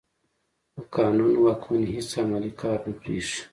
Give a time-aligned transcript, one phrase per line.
[0.75, 3.41] د قانون واکمني هېڅ عملي کار نه برېښي.